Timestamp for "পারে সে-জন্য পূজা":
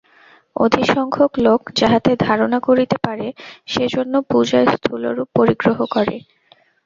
3.05-4.59